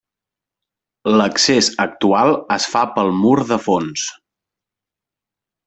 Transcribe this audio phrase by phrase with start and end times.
[1.21, 4.09] L'accés actual es fa pel mur de fons.